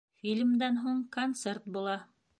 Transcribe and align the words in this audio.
Фильмдан 0.21 0.79
һуң 0.87 1.03
концерт 1.19 1.71
була 1.77 1.97